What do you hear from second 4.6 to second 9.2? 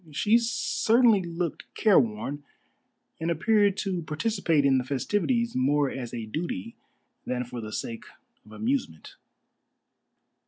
in the festivities more as a duty than for the sake of amusement.